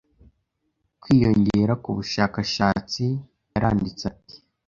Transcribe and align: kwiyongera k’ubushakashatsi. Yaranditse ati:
kwiyongera 1.01 1.73
k’ubushakashatsi. 1.83 3.03
Yaranditse 3.53 4.03
ati: 4.11 4.35